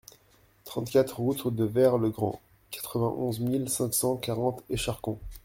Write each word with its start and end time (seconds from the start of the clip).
trente-quatre 0.63 1.19
route 1.19 1.53
de 1.53 1.63
Vert 1.63 1.99
le 1.99 2.09
Grand, 2.09 2.41
quatre-vingt-onze 2.71 3.39
mille 3.39 3.69
cinq 3.69 3.93
cent 3.93 4.17
quarante 4.17 4.63
Écharcon 4.71 5.19